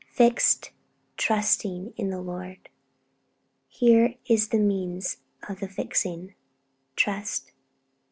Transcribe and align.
'Fixed, 0.09 0.71
trusting 1.15 1.93
in 1.95 2.09
the 2.09 2.19
Lord.' 2.21 2.69
Here 3.67 4.15
is 4.25 4.47
the 4.49 4.57
means 4.57 5.17
of 5.47 5.59
the 5.59 5.67
fixing 5.67 6.33
trust. 6.95 7.51